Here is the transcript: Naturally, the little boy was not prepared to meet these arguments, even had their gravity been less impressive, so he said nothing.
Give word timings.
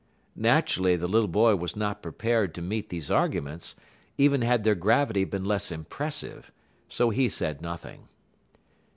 Naturally, 0.35 0.95
the 0.95 1.07
little 1.07 1.27
boy 1.27 1.55
was 1.55 1.75
not 1.75 2.01
prepared 2.01 2.55
to 2.55 2.61
meet 2.63 2.89
these 2.89 3.11
arguments, 3.11 3.75
even 4.17 4.41
had 4.41 4.63
their 4.63 4.73
gravity 4.73 5.25
been 5.25 5.45
less 5.45 5.71
impressive, 5.71 6.51
so 6.89 7.11
he 7.11 7.29
said 7.29 7.61
nothing. 7.61 8.07